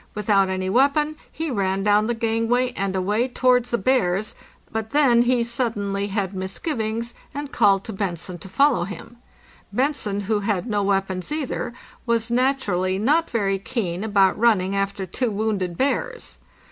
[0.15, 4.33] Without any weapon he ran down the gangway and away towards the bears,
[4.71, 9.17] but then he suddenly had misgivings and called to Bentzen to follow him.
[9.71, 11.71] Bentzen, who had no weapons either,
[12.07, 16.39] was naturally not very keen about running after two wounded bears.